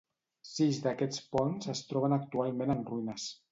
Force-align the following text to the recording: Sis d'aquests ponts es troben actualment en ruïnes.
Sis 0.51 0.79
d'aquests 0.85 1.21
ponts 1.35 1.71
es 1.75 1.83
troben 1.93 2.19
actualment 2.19 2.77
en 2.79 2.85
ruïnes. 2.91 3.31